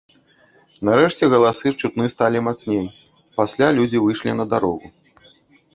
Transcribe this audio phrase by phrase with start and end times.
[0.87, 2.83] Нарэшце галасы чутны сталі мацней,
[3.39, 4.87] пасля людзі выйшлі на дарогу.